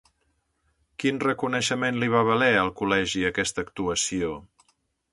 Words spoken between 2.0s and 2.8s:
li va valer al